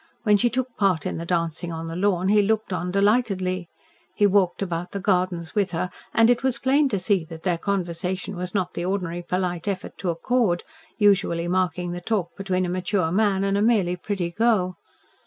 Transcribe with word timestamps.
When 0.23 0.35
she 0.35 0.49
took 0.49 0.75
part 0.77 1.05
in 1.05 1.17
the 1.17 1.27
dancing 1.27 1.71
on 1.71 1.85
the 1.85 1.95
lawn, 1.95 2.29
he 2.29 2.41
looked 2.41 2.73
on 2.73 2.89
delightedly. 2.89 3.69
He 4.15 4.25
walked 4.25 4.63
about 4.63 4.93
the 4.93 4.99
gardens 4.99 5.53
with 5.53 5.73
her, 5.73 5.91
and 6.11 6.27
it 6.31 6.41
was 6.41 6.57
plain 6.57 6.89
to 6.89 6.97
see 6.97 7.23
that 7.25 7.43
their 7.43 7.59
conversation 7.59 8.35
was 8.35 8.55
not 8.55 8.73
the 8.73 8.83
ordinary 8.83 9.21
polite 9.21 9.67
effort 9.67 9.95
to 9.99 10.09
accord, 10.09 10.63
usually 10.97 11.47
marking 11.47 11.91
the 11.91 12.01
talk 12.01 12.35
between 12.35 12.65
a 12.65 12.67
mature 12.69 13.11
man 13.11 13.43
and 13.43 13.59
a 13.59 13.61
merely 13.61 13.95
pretty 13.95 14.31
girl. 14.31 14.75